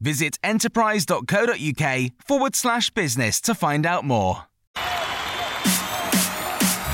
[0.00, 4.44] Visit enterprise.co.uk forward slash business to find out more.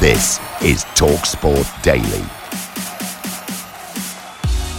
[0.00, 2.24] This is TalkSport Daily.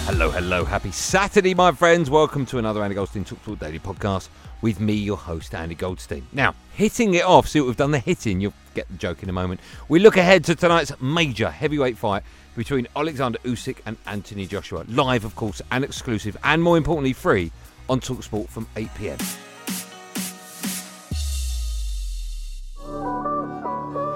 [0.07, 0.65] Hello, hello.
[0.65, 2.09] Happy Saturday, my friends.
[2.09, 4.29] Welcome to another Andy Goldstein TalkSport Daily podcast
[4.61, 6.25] with me, your host, Andy Goldstein.
[6.31, 8.41] Now, hitting it off, see what we've done the hitting.
[8.41, 9.61] You'll get the joke in a moment.
[9.87, 12.23] We look ahead to tonight's major heavyweight fight
[12.55, 14.85] between Alexander Usyk and Anthony Joshua.
[14.87, 17.51] Live, of course, and exclusive, and more importantly, free
[17.89, 19.17] on Talksport from 8 pm.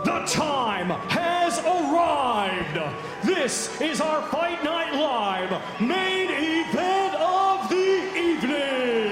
[0.06, 2.80] The time has arrived.
[3.26, 7.76] This is our Fight Night Live main event of the
[8.18, 9.10] evening.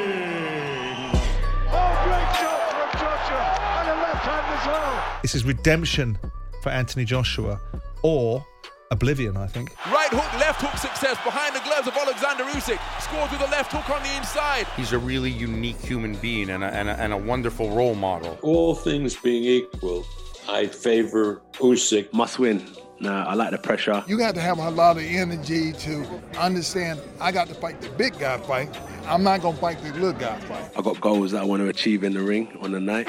[1.70, 3.44] Oh, great shot from Joshua
[3.80, 5.20] and a left hand as well.
[5.22, 6.18] This is redemption
[6.62, 7.60] for Anthony Joshua
[8.04, 8.46] or
[8.92, 9.76] oblivion, I think.
[9.92, 12.80] Right hook, left hook success behind the gloves of Alexander Usyk.
[13.02, 14.68] Scores with a left hook on the inside.
[14.76, 18.38] He's a really unique human being and a, and a, and a wonderful role model.
[18.42, 20.06] All things being equal,
[20.48, 22.14] I favor Usyk.
[22.14, 22.64] Must win.
[23.00, 24.04] Nah, I like the pressure.
[24.08, 26.06] You got to have a lot of energy to
[26.40, 28.76] understand I got to fight the big guy fight.
[29.06, 30.72] I'm not going to fight the little guy fight.
[30.76, 33.08] I got goals that I want to achieve in the ring on the night.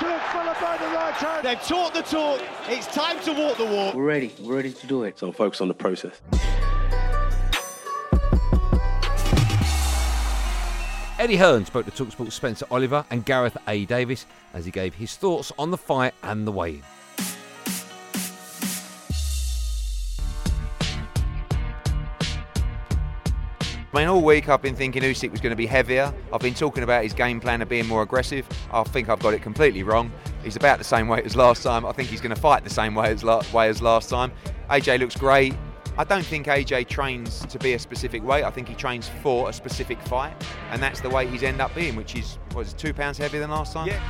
[0.00, 0.10] Down!
[0.10, 1.46] Left followed by the right hand.
[1.46, 2.40] They've talked the talk.
[2.68, 3.94] It's time to walk the walk.
[3.94, 4.34] We're ready.
[4.40, 5.18] We're ready to do it.
[5.18, 6.20] So I'm focused on the process.
[11.18, 13.84] Eddie Hearn spoke to Talksport's Spencer Oliver and Gareth A.
[13.86, 16.82] Davis as he gave his thoughts on the fight and the weigh-in.
[23.92, 26.12] I mean, all week I've been thinking Usyk was going to be heavier.
[26.30, 28.46] I've been talking about his game plan of being more aggressive.
[28.70, 30.12] I think I've got it completely wrong.
[30.44, 31.86] He's about the same weight as last time.
[31.86, 34.30] I think he's going to fight the same way as, la- way as last time.
[34.70, 35.54] AJ looks great.
[35.96, 38.44] I don't think AJ trains to be a specific weight.
[38.44, 40.34] I think he trains for a specific fight,
[40.70, 43.50] and that's the weight he's end up being, which is it, two pounds heavier than
[43.50, 43.88] last time.
[43.88, 44.00] Yeah.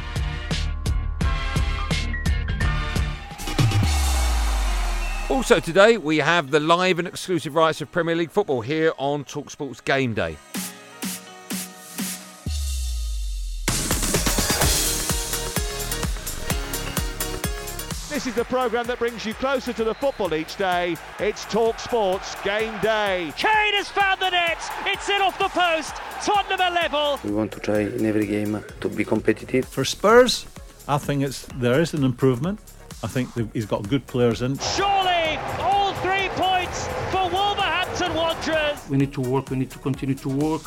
[5.31, 9.25] Also today, we have the live and exclusive rights of Premier League football here on
[9.25, 10.39] Talksport's Game Day.
[18.09, 20.97] This is the programme that brings you closer to the football each day.
[21.19, 23.31] It's Talk Sports Game Day.
[23.37, 24.59] Kane has found the net.
[24.87, 25.95] It's in off the post.
[26.25, 27.21] Tottenham are level.
[27.23, 29.69] We want to try in every game to be competitive.
[29.69, 30.47] For Spurs,
[30.89, 32.61] I think it's there is an improvement.
[33.05, 34.59] I think he's got good players in.
[34.59, 35.08] Surely,
[38.89, 39.51] We need to work.
[39.51, 40.63] We need to continue to work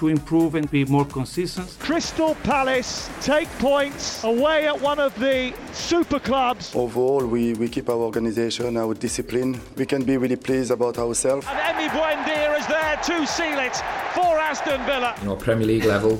[0.00, 1.76] to improve and be more consistent.
[1.78, 6.74] Crystal Palace take points away at one of the super clubs.
[6.74, 9.60] Overall, we, we keep our organization, our discipline.
[9.76, 11.46] We can be really pleased about ourselves.
[11.50, 13.76] And Emi Buendia is there to seal it
[14.14, 15.14] for Aston Villa.
[15.20, 16.18] You know, Premier League level,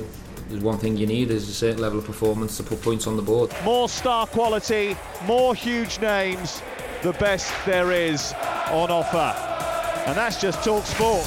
[0.51, 3.17] there's one thing you need is a certain level of performance to put points on
[3.17, 3.51] the board.
[3.65, 6.61] More star quality, more huge names,
[7.03, 8.35] the best there is
[8.71, 9.70] on offer.
[10.07, 11.27] And that's just Talk Sport.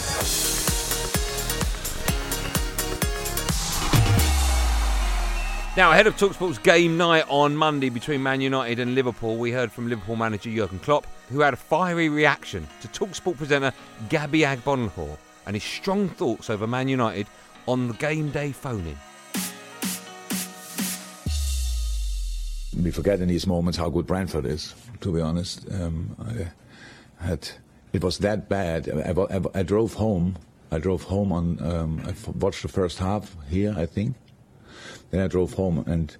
[5.75, 9.71] Now, ahead of Talksport's game night on Monday between Man United and Liverpool, we heard
[9.71, 13.73] from Liverpool manager Jurgen Klopp, who had a fiery reaction to Talksport presenter
[14.07, 15.17] Gabby Agbonlahor
[15.47, 17.25] and his strong thoughts over Man United
[17.67, 18.95] on the game day phone-in.
[22.83, 24.75] We forget in these moments how good Brentford is.
[25.01, 26.15] To be honest, um,
[27.19, 27.49] I had
[27.93, 28.89] it was that bad.
[28.89, 30.35] I, I, I, drove home.
[30.71, 31.61] I drove home on.
[31.61, 34.15] Um, I watched the first half here, I think.
[35.11, 36.15] Then I drove home and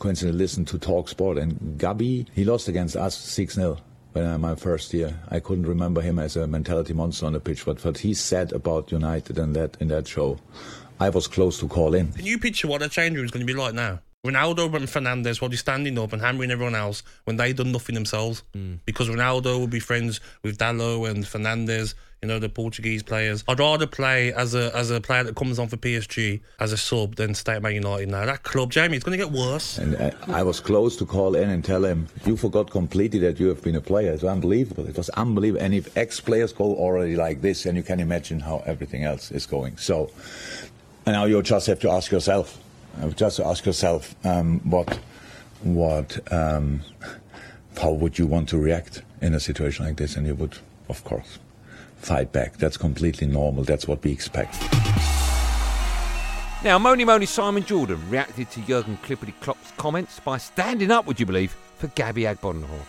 [0.00, 2.26] coincidentally listened to Talk Sport and Gabby.
[2.34, 3.78] He lost against us six 0
[4.12, 5.18] when I, my first year.
[5.28, 8.52] I couldn't remember him as a mentality monster on the pitch, but what he said
[8.52, 10.38] about United and that in that show
[11.00, 12.12] I was close to call in.
[12.12, 14.00] Can you picture what a change room is going to be like now?
[14.26, 17.94] Ronaldo and Fernandes will be standing up and hammering everyone else when they've done nothing
[17.94, 18.42] themselves.
[18.52, 18.80] Mm.
[18.84, 23.44] Because Ronaldo will be friends with Dalot and Fernandes, you know, the Portuguese players.
[23.46, 26.76] I'd rather play as a as a player that comes on for PSG as a
[26.76, 28.26] sub than stay at Man United now.
[28.26, 29.78] That club, Jamie, it's going to get worse.
[29.78, 33.38] And I, I was close to call in and tell him, you forgot completely that
[33.38, 34.10] you have been a player.
[34.10, 34.88] It's unbelievable.
[34.88, 35.64] It was unbelievable.
[35.64, 39.46] And if ex-players go already like this, then you can imagine how everything else is
[39.46, 39.76] going.
[39.76, 40.10] So
[41.08, 42.60] and now you just have to ask yourself, uh,
[43.14, 44.98] just ask yourself, um, what,
[45.62, 46.80] what, um,
[47.80, 50.16] how would you want to react in a situation like this?
[50.16, 50.58] And you would,
[50.88, 51.38] of course,
[51.96, 52.56] fight back.
[52.56, 53.64] That's completely normal.
[53.64, 54.56] That's what we expect.
[56.64, 61.20] Now, Moni Moni Simon Jordan reacted to Jurgen Klippity Klopp's comments by standing up, would
[61.20, 62.82] you believe, for Gabby Agbonlahor.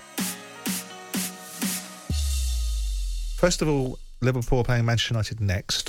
[3.37, 5.88] First of all, Liverpool are playing Manchester United next.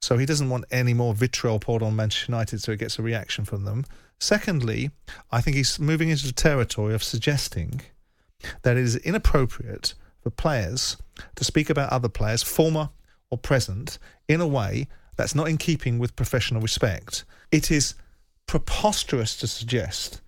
[0.00, 3.02] So he doesn't want any more vitriol poured on Manchester United so he gets a
[3.02, 3.84] reaction from them.
[4.20, 4.90] Secondly,
[5.30, 7.82] I think he's moving into the territory of suggesting
[8.62, 10.96] that it is inappropriate for players
[11.36, 12.90] to speak about other players, former
[13.30, 13.98] or present,
[14.28, 17.24] in a way that's not in keeping with professional respect.
[17.50, 17.94] It is
[18.46, 20.20] preposterous to suggest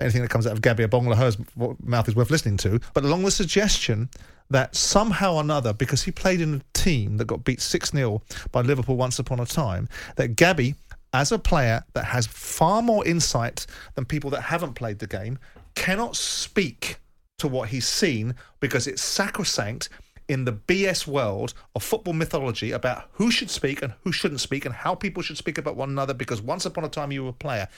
[0.00, 1.38] anything that comes out of Gabby Agbonlahor's
[1.82, 4.08] mouth is worth listening to, but along the suggestion
[4.50, 8.22] that somehow or another, because he played in a team that got beat 6 0
[8.52, 10.74] by Liverpool once upon a time, that Gabby,
[11.12, 15.38] as a player that has far more insight than people that haven't played the game,
[15.74, 16.96] cannot speak
[17.38, 19.88] to what he's seen because it's sacrosanct
[20.28, 24.64] in the BS world of football mythology about who should speak and who shouldn't speak
[24.64, 27.30] and how people should speak about one another because once upon a time you were
[27.30, 27.68] a player.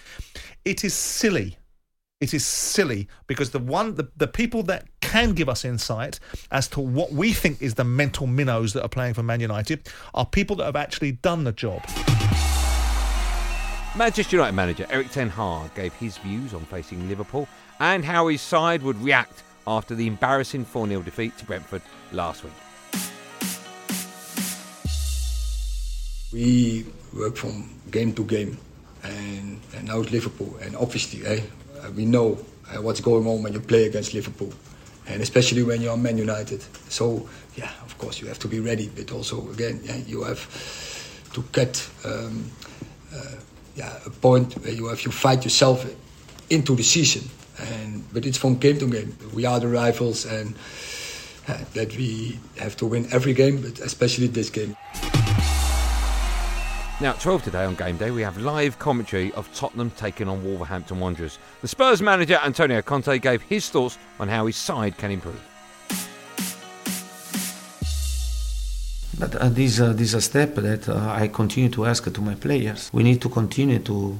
[0.64, 1.58] It is silly
[2.20, 6.18] it is silly because the one the, the people that can give us insight
[6.50, 9.86] as to what we think is the mental minnows that are playing for Man United
[10.14, 11.82] are people that have actually done the job.
[13.96, 17.46] Manchester United manager Erik Ten Hag gave his views on facing Liverpool
[17.80, 21.82] and how his side would react after the embarrassing 4 0 defeat to Brentford
[22.12, 22.52] last week.
[26.32, 28.58] We work from game to game,
[29.02, 31.40] and, and now it's Liverpool, and obviously, eh,
[31.94, 32.38] we know
[32.72, 34.52] uh, what's going on when you play against Liverpool,
[35.06, 36.62] and especially when you're Man United.
[36.88, 40.40] So yeah, of course you have to be ready, but also again, yeah, you have
[41.32, 42.50] to get um,
[43.14, 43.36] uh,
[43.74, 45.86] yeah a point where you have to fight yourself
[46.50, 47.28] into the season.
[47.58, 49.16] And but it's from game to game.
[49.32, 50.54] We are the rivals, and
[51.48, 54.76] uh, that we have to win every game, but especially this game.
[56.98, 60.42] Now, at 12 today on game day, we have live commentary of Tottenham taking on
[60.42, 61.38] Wolverhampton Wanderers.
[61.60, 65.38] The Spurs manager, Antonio Conte, gave his thoughts on how his side can improve.
[69.18, 72.20] But uh, this, uh, this is a step that uh, I continue to ask to
[72.22, 72.88] my players.
[72.94, 74.18] We need to continue to,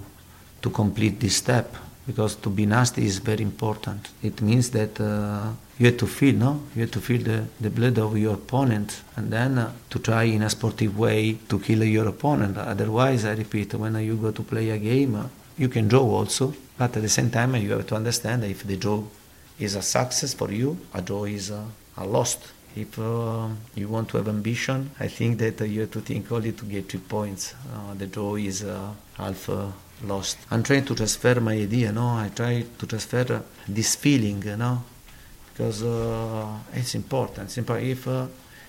[0.61, 1.75] to complete this step
[2.06, 4.08] because to be nasty is very important.
[4.23, 6.62] It means that uh, you have to feel, no?
[6.75, 10.23] You have to feel the, the blood of your opponent and then uh, to try
[10.25, 12.56] in a sportive way to kill your opponent.
[12.56, 15.26] Otherwise, I repeat, when you go to play a game, uh,
[15.58, 18.64] you can draw also, but at the same time, you have to understand that if
[18.64, 19.02] the draw
[19.59, 21.64] is a success for you, a draw is a,
[21.97, 22.38] a loss.
[22.76, 26.31] If uh, you want to have ambition, I think that uh, you have to think
[26.31, 27.55] only to get three points.
[27.73, 28.64] Uh, the draw is
[29.17, 29.49] half
[30.05, 30.39] lost.
[30.51, 32.07] I'm trying to transfer my idea, no?
[32.09, 34.83] I try to transfer this feeling, know,
[35.53, 37.47] because uh, it's important.
[37.47, 37.87] It's important.
[37.87, 38.26] If uh,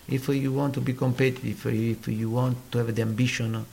[0.07, 3.65] if you want to be competitive, if you want to have the ambition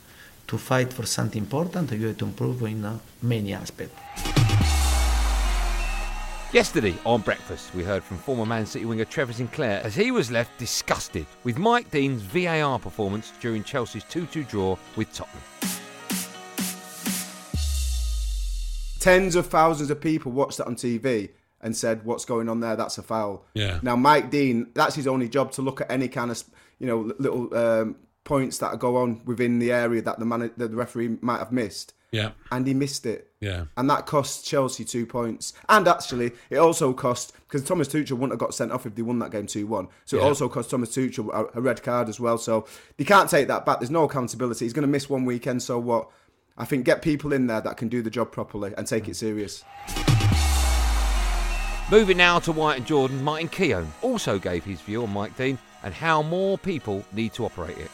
[0.46, 4.00] to fight for something important, you have to improve in uh, many aspects.
[6.52, 10.30] Yesterday on breakfast, we heard from former Man City winger Trevor Sinclair as he was
[10.30, 15.42] left disgusted with Mike Dean's VAR performance during Chelsea's 2 2 draw with Tottenham.
[19.04, 21.28] Tens of thousands of people watched that on TV
[21.60, 22.74] and said, "What's going on there?
[22.74, 23.78] That's a foul." Yeah.
[23.82, 26.42] Now Mike Dean, that's his only job to look at any kind of
[26.78, 30.68] you know little um, points that go on within the area that the man, the
[30.70, 31.92] referee might have missed.
[32.12, 32.30] Yeah.
[32.52, 33.32] And he missed it.
[33.40, 33.64] Yeah.
[33.76, 35.52] And that cost Chelsea two points.
[35.68, 39.02] And actually, it also cost because Thomas Tuchel wouldn't have got sent off if they
[39.02, 39.88] won that game two one.
[40.04, 42.38] So it also cost Thomas Tuchel a, a red card as well.
[42.38, 43.80] So they can't take that back.
[43.80, 44.64] There's no accountability.
[44.64, 45.62] He's going to miss one weekend.
[45.62, 46.08] So what?
[46.56, 49.16] I think get people in there that can do the job properly and take it
[49.16, 49.64] serious.
[51.90, 55.58] Moving now to White and Jordan, Martin Keown also gave his view on Mike Dean
[55.82, 57.90] and how more people need to operate it.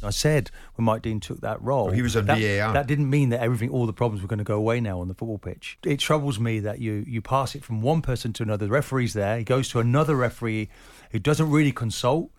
[0.00, 2.72] I said when Mike Dean took that role, Well, he was on that, VAR.
[2.72, 5.08] That didn't mean that everything, all the problems were going to go away now on
[5.08, 5.78] the football pitch.
[5.84, 8.66] It troubles me that you you pass it from one person to another.
[8.66, 9.38] The referee's there.
[9.38, 10.68] He goes to another referee
[11.10, 12.30] who doesn't really consult.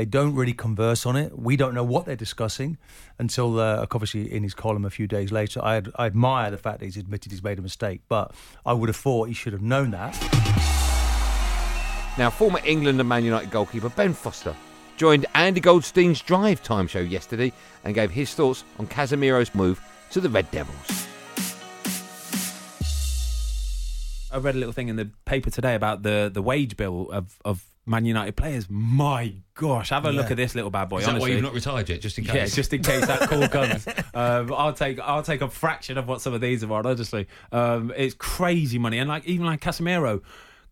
[0.00, 1.38] They don't really converse on it.
[1.38, 2.78] We don't know what they're discussing
[3.18, 5.62] until, uh, obviously, in his column a few days later.
[5.62, 8.32] I, I admire the fact that he's admitted he's made a mistake, but
[8.64, 10.14] I would have thought he should have known that.
[12.16, 14.56] Now, former England and Man United goalkeeper Ben Foster
[14.96, 17.52] joined Andy Goldstein's Drive Time show yesterday
[17.84, 21.06] and gave his thoughts on Casemiro's move to the Red Devils.
[24.32, 27.38] I read a little thing in the paper today about the, the wage bill of,
[27.44, 28.66] of Man United players.
[28.70, 30.98] My gosh, have a look at this little bad boy.
[30.98, 32.34] Is that why you've not retired yet, just in case?
[32.34, 33.86] Yeah, just in case that call comes.
[34.14, 36.86] um, I'll take I'll take a fraction of what some of these are on.
[36.86, 40.22] Honestly, um, it's crazy money, and like even like Casemiro.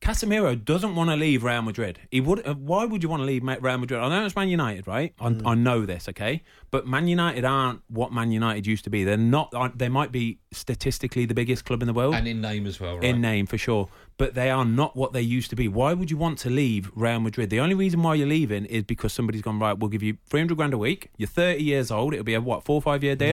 [0.01, 1.99] Casemiro doesn't want to leave Real Madrid.
[2.11, 2.47] He would.
[2.47, 4.01] Uh, why would you want to leave Real Madrid?
[4.01, 5.13] I know it's Man United, right?
[5.21, 5.43] I, Mm.
[5.45, 6.43] I know this, okay.
[6.71, 9.05] But Man United aren't what Man United used to be.
[9.05, 9.53] They're not.
[9.77, 12.95] They might be statistically the biggest club in the world, And in name as well,
[12.97, 13.05] right?
[13.05, 13.89] in name for sure.
[14.19, 15.69] But they are not what they used to be.
[15.69, 17.51] Why would you want to leave Real Madrid?
[17.51, 19.77] The only reason why you're leaving is because somebody's gone right.
[19.79, 21.11] We'll give you three hundred grand a week.
[21.17, 22.15] You're thirty years old.
[22.15, 23.33] It'll be a what four or five year deal.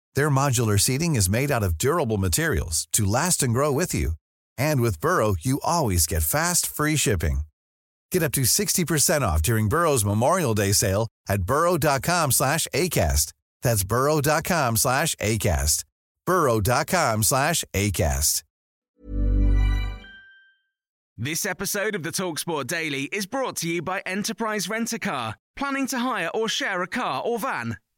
[0.15, 4.13] Their modular seating is made out of durable materials to last and grow with you.
[4.57, 7.41] And with Burrow, you always get fast, free shipping.
[8.11, 13.33] Get up to 60% off during Burrow's Memorial Day sale at burrow.com slash ACAST.
[13.61, 15.85] That's burrow.com slash ACAST.
[16.25, 18.43] burrow.com slash ACAST.
[21.17, 25.35] This episode of the Talksport Daily is brought to you by Enterprise Rent a Car.
[25.55, 27.77] Planning to hire or share a car or van?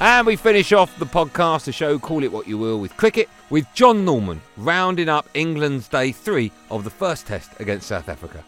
[0.00, 3.28] And we finish off the podcast, the show, call it what you will, with cricket,
[3.50, 8.44] with Jon Norman rounding up England's day three of the first test against South Africa.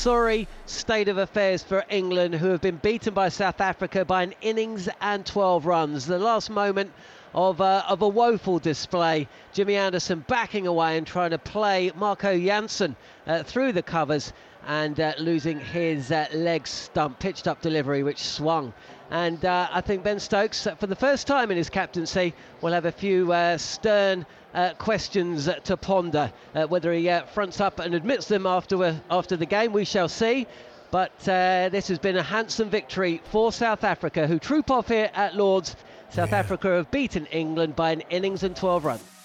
[0.00, 4.34] sorry state of affairs for England, who have been beaten by South Africa by an
[4.40, 6.06] innings and 12 runs.
[6.06, 6.90] The last moment
[7.34, 9.28] of, uh, of a woeful display.
[9.52, 12.96] Jimmy Anderson backing away and trying to play Marco Jansen
[13.26, 14.32] uh, through the covers
[14.66, 18.72] and uh, losing his uh, leg stump, pitched up delivery, which swung.
[19.10, 22.84] And uh, I think Ben Stokes, for the first time in his captaincy, will have
[22.84, 24.24] a few uh, stern
[24.54, 26.32] uh, questions to ponder.
[26.54, 30.08] Uh, whether he uh, fronts up and admits them after after the game, we shall
[30.08, 30.46] see.
[30.90, 35.10] But uh, this has been a handsome victory for South Africa, who troop off here
[35.14, 35.76] at Lords.
[36.10, 39.19] South Africa have beaten England by an innings and 12 runs.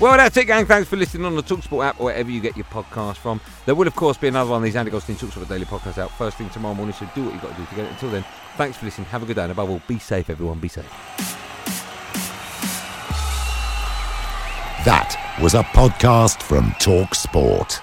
[0.00, 0.64] Well, that's it, gang.
[0.64, 3.38] Thanks for listening on the Talksport app or wherever you get your podcast from.
[3.66, 6.10] There will, of course, be another one of these Andy Goldstein Talksport Daily podcasts out
[6.12, 7.90] first thing tomorrow morning, so do what you've got to do to get it.
[7.90, 8.24] Until then,
[8.56, 9.06] thanks for listening.
[9.08, 10.58] Have a good day, and above all, be safe, everyone.
[10.58, 10.86] Be safe.
[14.86, 17.82] That was a podcast from Talk Sport.